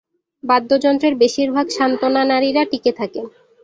[0.43, 3.21] বাদ্যযন্ত্রের বেশিরভাগ সান্ত্বনা নারীরা টিকে থাকে।